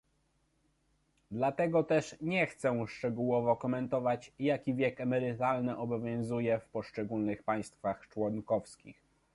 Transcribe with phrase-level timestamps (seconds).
[1.31, 9.01] Dlatego też nie chcę szczegółowo komentować, jaki wiek emerytalny obowiązuje w poszczególnych państwach członkowskich